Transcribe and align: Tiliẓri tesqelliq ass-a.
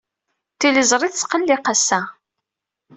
Tiliẓri 0.59 1.09
tesqelliq 1.09 1.65
ass-a. 1.73 1.99